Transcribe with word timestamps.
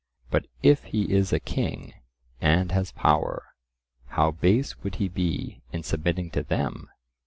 But 0.31 0.47
if 0.63 0.85
he 0.85 1.13
is 1.13 1.31
a 1.31 1.39
king, 1.39 1.93
and 2.41 2.71
has 2.71 2.91
power, 2.91 3.53
how 4.07 4.31
base 4.31 4.81
would 4.83 4.95
he 4.95 5.07
be 5.07 5.61
in 5.71 5.83
submitting 5.83 6.31
to 6.31 6.41
them! 6.41 6.89